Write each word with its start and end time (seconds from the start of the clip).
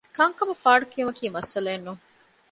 ކަންކަމަށް 0.17 0.61
ފާޑު 0.63 0.85
ކިއުމަކީ 0.91 1.23
މައްސަލައެއް 1.35 1.85
ނޫން 1.87 2.01